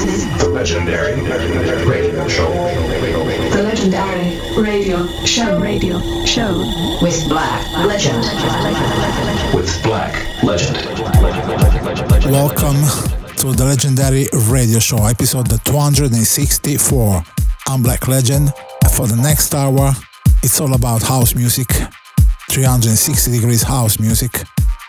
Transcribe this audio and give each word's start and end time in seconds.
The 0.00 0.48
legendary 0.48 1.20
radio 1.84 2.26
show. 2.26 2.50
the 3.50 3.62
legendary 3.62 4.40
radio 4.56 5.06
show 5.26 5.60
radio 5.60 6.00
show 6.24 6.56
with 7.02 7.28
Black 7.28 7.70
Legend. 7.86 8.24
with 9.52 9.82
Black 9.82 10.42
Legend. 10.42 10.76
Welcome 12.32 12.80
to 13.36 13.52
the 13.52 13.64
legendary 13.66 14.26
radio 14.48 14.78
show, 14.78 15.04
episode 15.04 15.50
264. 15.66 17.22
I'm 17.66 17.82
Black 17.82 18.08
Legend. 18.08 18.54
For 18.96 19.06
the 19.06 19.16
next 19.16 19.54
hour, 19.54 19.92
it's 20.42 20.62
all 20.62 20.72
about 20.72 21.02
house 21.02 21.34
music, 21.34 21.68
360 22.48 23.32
degrees 23.32 23.62
house 23.62 24.00
music. 24.00 24.32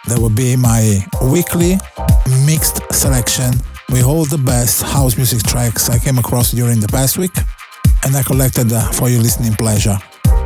That 0.08 0.20
will 0.20 0.30
be 0.30 0.56
my 0.56 1.06
weekly 1.22 1.78
mixed 2.46 2.82
selection 2.94 3.52
with 3.92 4.04
all 4.06 4.26
the 4.26 4.38
best 4.38 4.82
house 4.82 5.18
music 5.18 5.44
tracks 5.44 5.90
I 5.90 6.00
came 6.00 6.18
across 6.18 6.52
during 6.52 6.80
the 6.80 6.88
past 6.88 7.18
week 7.18 7.36
and 8.04 8.16
I 8.16 8.24
collected 8.24 8.72
for 8.94 9.10
your 9.10 9.22
listening 9.22 9.54
pleasure. 9.54 9.98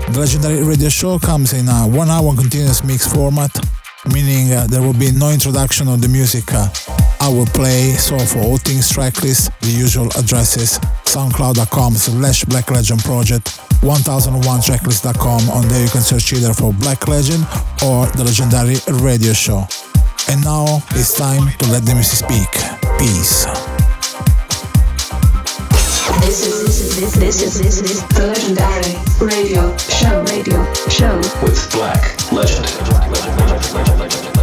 The 0.09 0.19
legendary 0.19 0.63
radio 0.63 0.89
show 0.89 1.19
comes 1.19 1.53
in 1.53 1.67
a 1.67 1.87
one 1.87 2.09
hour 2.09 2.33
continuous 2.35 2.83
mix 2.83 3.07
format, 3.07 3.51
meaning 4.13 4.53
uh, 4.53 4.67
there 4.67 4.81
will 4.81 4.97
be 4.97 5.11
no 5.11 5.29
introduction 5.29 5.87
of 5.87 6.01
the 6.01 6.07
music 6.07 6.51
uh, 6.53 6.67
I 7.21 7.29
will 7.29 7.45
play. 7.47 7.93
So 7.93 8.17
for 8.19 8.39
all 8.39 8.57
things 8.57 8.91
tracklist, 8.91 9.51
the 9.61 9.71
usual 9.71 10.07
addresses 10.17 10.79
soundcloud.com 11.05 11.93
slash 11.93 12.43
black 12.45 12.69
legend 12.71 13.03
project 13.03 13.61
1001tracklist.com 13.81 15.49
on 15.49 15.67
there 15.67 15.83
you 15.83 15.89
can 15.89 16.01
search 16.01 16.33
either 16.33 16.53
for 16.53 16.73
black 16.73 17.07
legend 17.07 17.43
or 17.85 18.07
the 18.17 18.23
legendary 18.23 18.77
radio 19.03 19.33
show 19.33 19.67
and 20.29 20.43
now 20.43 20.65
it's 20.91 21.13
time 21.13 21.51
to 21.59 21.71
let 21.71 21.83
the 21.85 21.93
music 21.93 22.25
speak. 22.25 22.51
Peace. 22.99 23.45
This 26.21 26.45
is 26.45 26.63
this 26.63 26.79
is 26.81 26.95
this 26.95 27.15
this 27.15 27.41
is 27.41 27.59
this 27.61 27.81
is 27.81 28.03
the 28.09 28.27
legendary 28.27 28.95
radio 29.19 29.75
show 29.77 30.23
radio 30.31 30.63
show. 30.89 31.17
With 31.43 31.71
Black 31.71 32.31
Legend. 32.31 32.65
You 34.25 34.34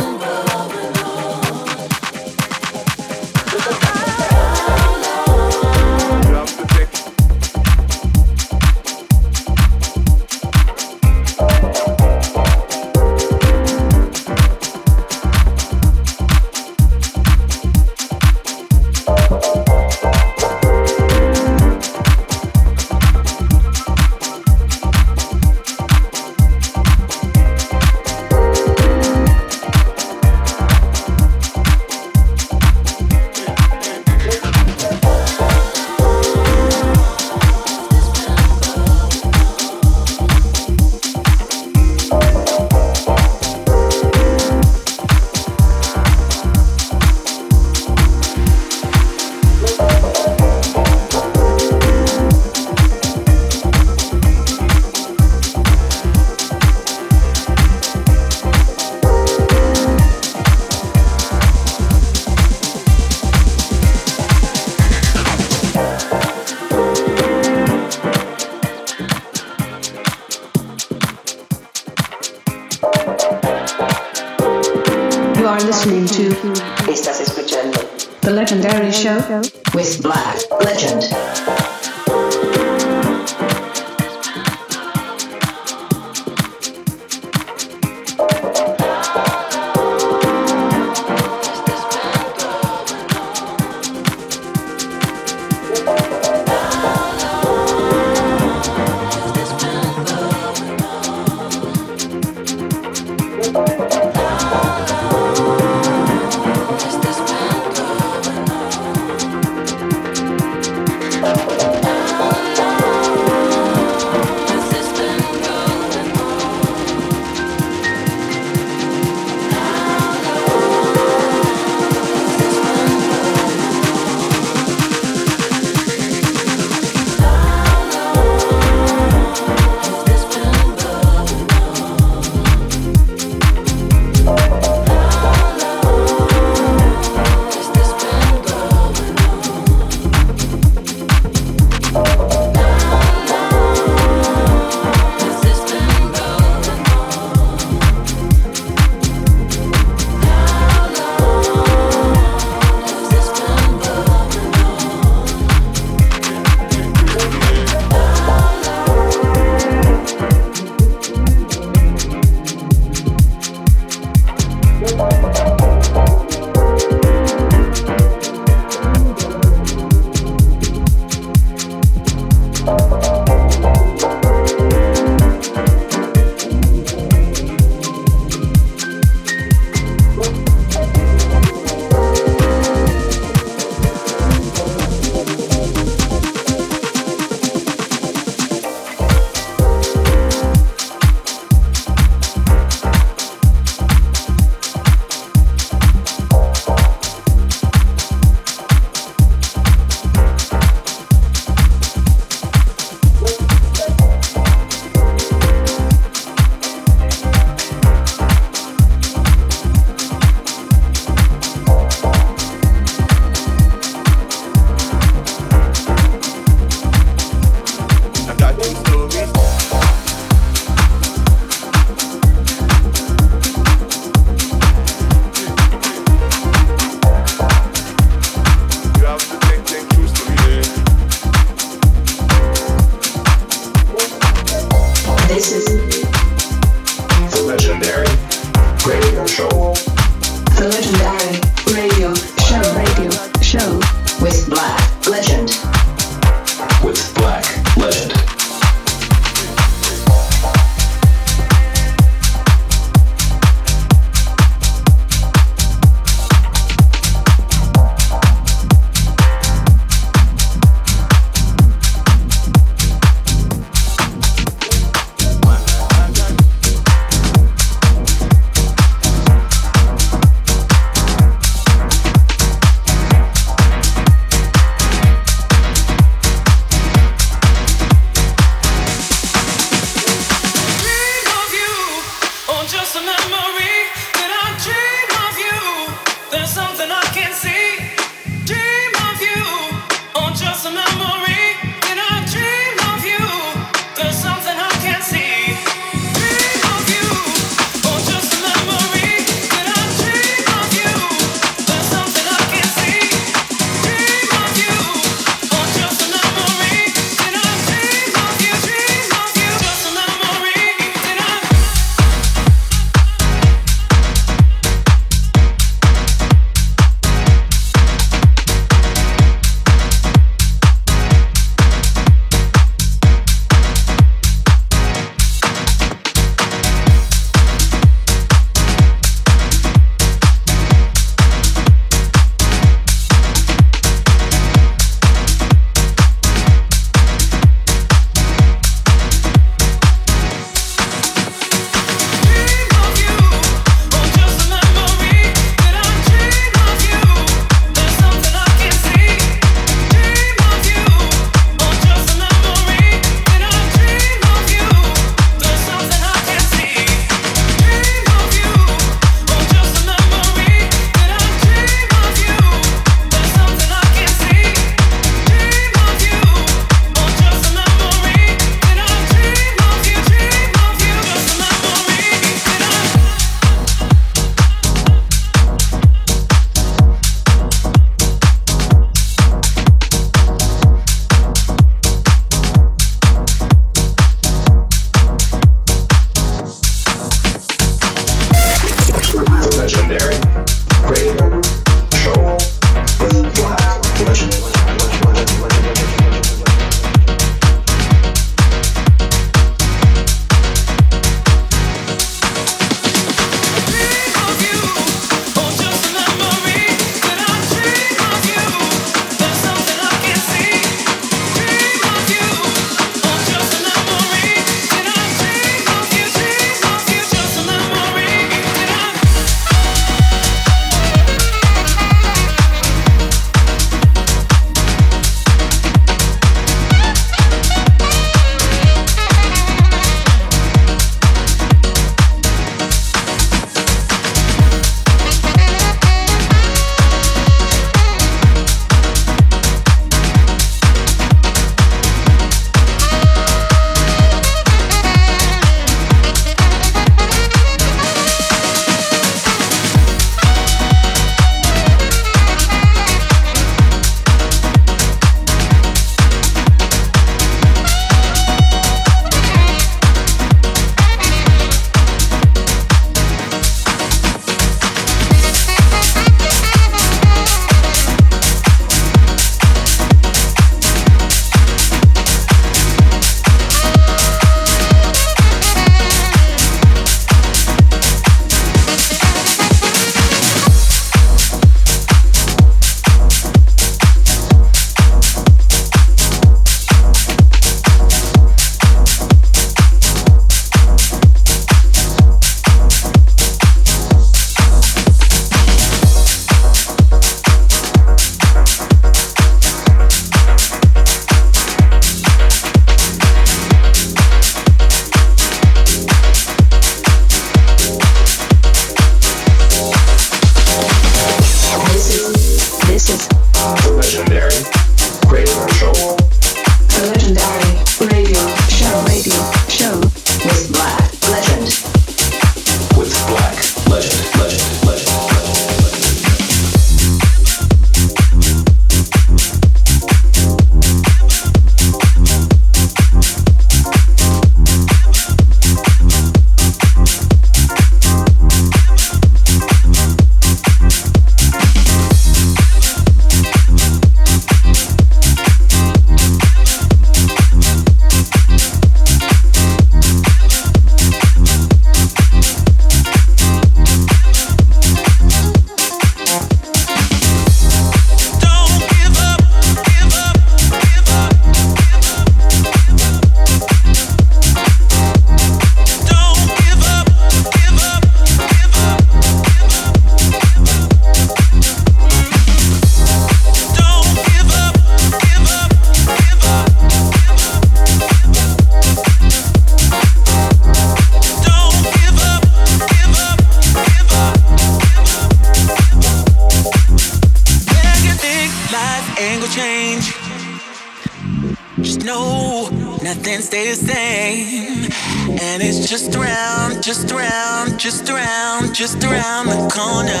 just 598.61 598.83
around 598.83 599.25
the 599.25 599.49
corner. 599.49 600.00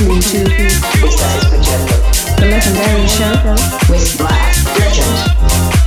listening 0.00 0.22
to 0.22 0.50
Besides 1.02 1.44
Pajemba, 1.50 2.36
the 2.40 2.46
legendary 2.46 3.06
show 3.08 3.92
with 3.92 4.16
Black 4.16 4.78
Legend. 4.78 5.81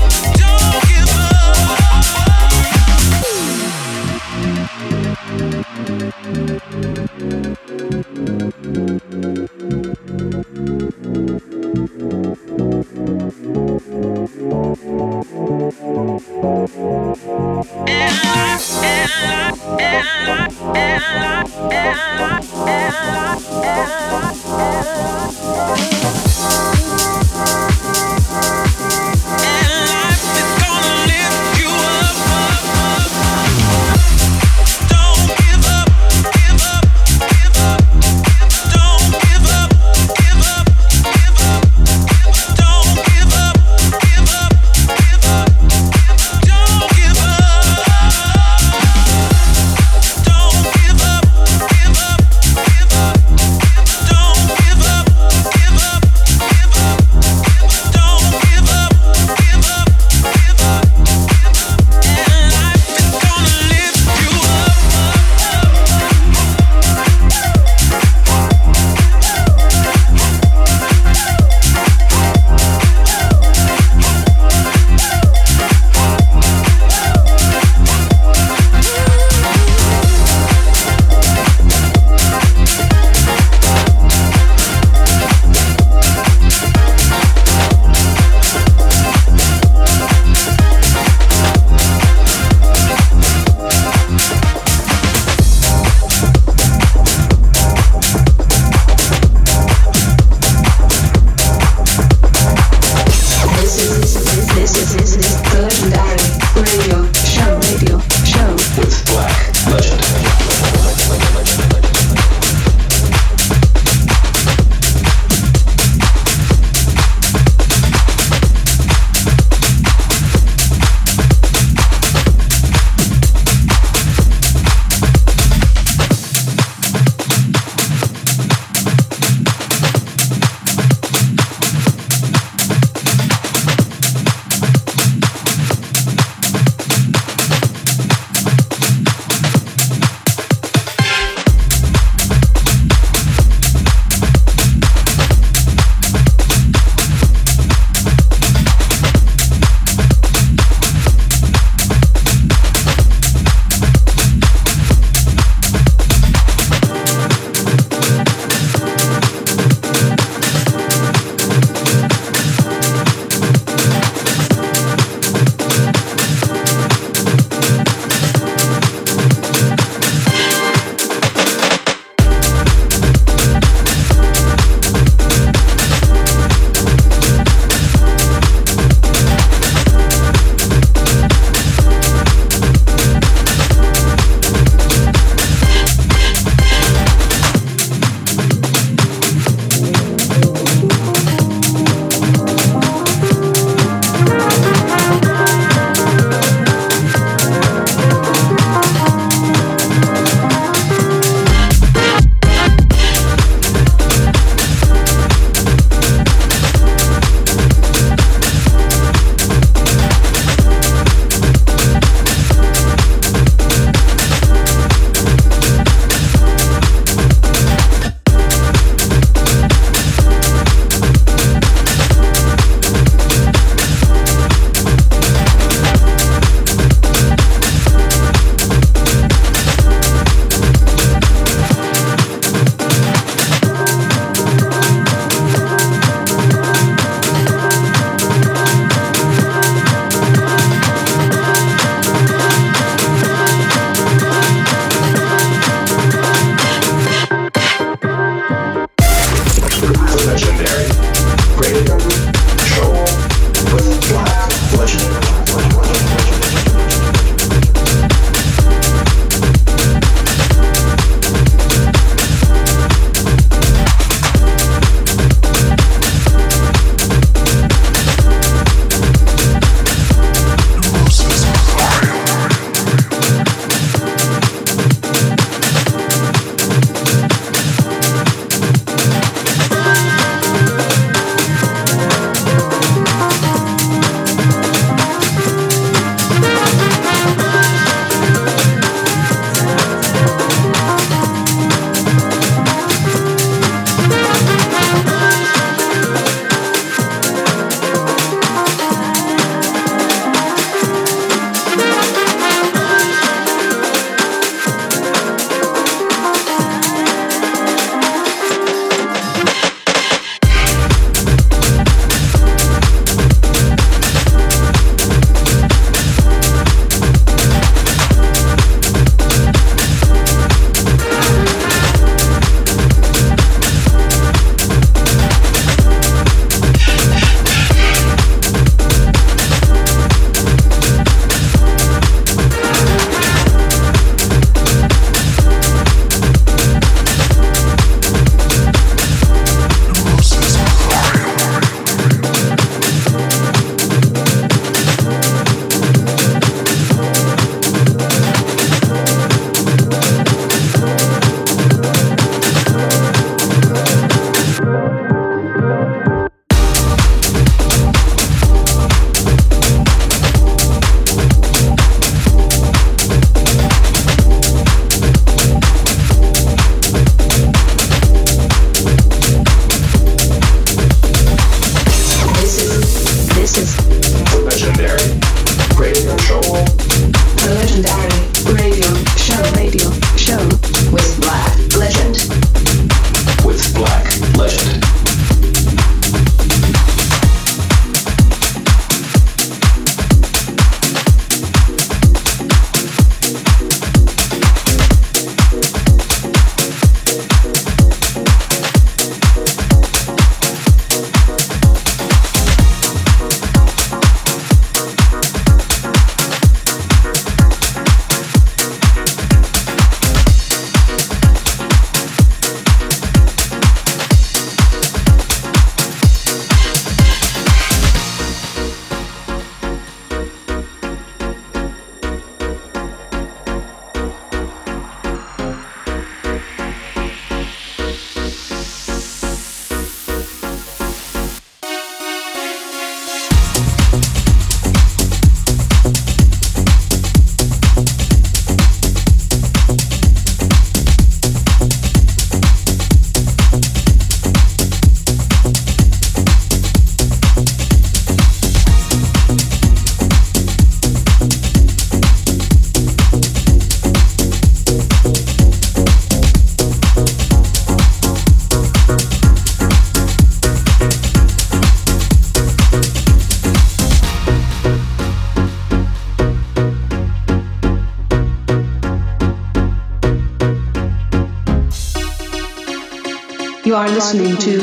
You 473.75 473.81
are 473.81 473.89
listening 473.89 474.37
to. 474.37 474.61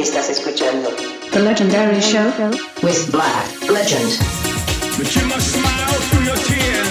Estás 0.00 0.30
escuchando. 0.30 0.88
The 1.30 1.40
Legendary 1.40 2.00
Show 2.00 2.32
with 2.82 3.12
Black 3.12 3.68
Legend. 3.68 4.16
But 4.96 5.14
you 5.14 5.26
must 5.26 5.52
smile 5.52 5.92
through 6.08 6.24
your 6.24 6.36
tears. 6.36 6.85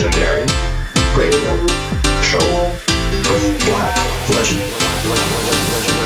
Legendary 0.00 0.46
Radio 1.14 1.66
Show 2.22 2.72
with 3.12 3.64
Black 3.66 4.30
Legend. 4.30 5.99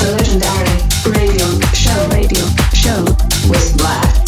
Legendary 0.00 0.80
radio 1.04 1.60
show, 1.74 2.08
radio 2.08 2.46
show 2.72 3.04
with 3.50 3.76
Black. 3.76 4.21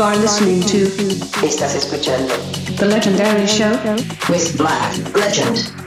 You 0.00 0.06
are 0.06 0.16
listening 0.16 0.62
to 0.62 0.86
Estás 1.46 1.74
escuchando 1.74 2.32
The 2.78 2.86
Legendary 2.86 3.46
Show 3.46 3.70
with 4.30 4.56
Black 4.56 4.96
Legend. 5.14 5.79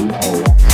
He's 0.00 0.69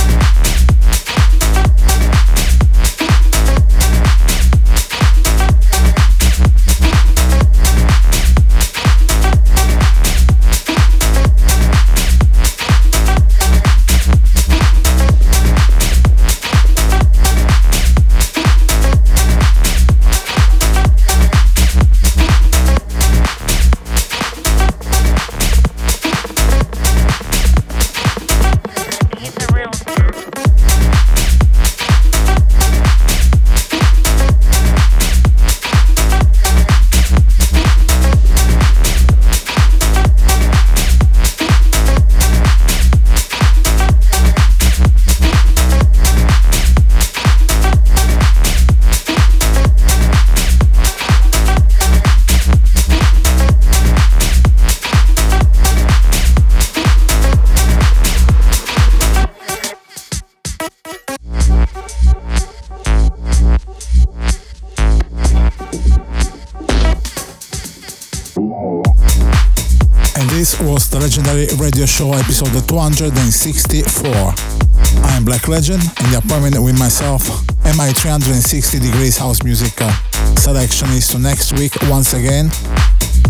radio 71.67 71.85
show 71.85 72.13
episode 72.13 72.63
264. 72.63 74.07
I 74.07 75.17
am 75.17 75.25
Black 75.25 75.49
Legend 75.49 75.83
and 75.83 76.07
the 76.15 76.23
appointment 76.23 76.55
with 76.63 76.79
myself 76.79 77.27
and 77.67 77.75
my 77.75 77.91
360 77.91 78.79
degrees 78.79 79.17
house 79.17 79.43
music 79.43 79.75
uh, 79.81 79.91
selection 80.39 80.87
is 80.95 81.09
to 81.09 81.19
next 81.19 81.51
week 81.59 81.75
once 81.91 82.13
again. 82.13 82.47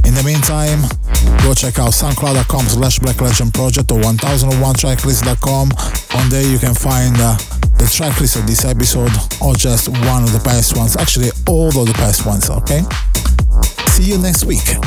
In 0.06 0.14
the 0.14 0.22
meantime, 0.22 0.86
go 1.42 1.58
check 1.58 1.80
out 1.82 1.98
soundcloud.com 1.98 2.70
slash 2.70 3.00
black 3.00 3.20
legend 3.22 3.56
project 3.56 3.90
or 3.90 3.98
1001tracklist.com. 4.06 5.74
On 6.22 6.30
there 6.30 6.46
you 6.46 6.60
can 6.60 6.76
find 6.76 7.18
uh, 7.18 7.34
the 7.82 7.90
tracklist 7.90 8.38
of 8.38 8.46
this 8.46 8.66
episode 8.66 9.10
or 9.42 9.56
just 9.56 9.90
one 10.06 10.22
of 10.22 10.30
the 10.30 10.42
past 10.46 10.78
ones. 10.78 10.96
Actually, 10.96 11.34
all 11.50 11.74
of 11.74 11.88
the 11.90 11.98
past 11.98 12.28
ones, 12.28 12.52
okay? 12.52 12.86
See 13.98 14.14
you 14.14 14.22
next 14.22 14.46
week. 14.46 14.78